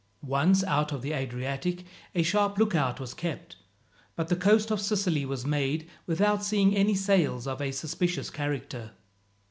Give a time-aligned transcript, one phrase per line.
[0.25, 1.83] Once out of the Adriatic
[2.15, 3.57] a sharp lookout was kept,
[4.15, 8.93] but the coast of Sicily was made without seeing any sails of a suspicious character.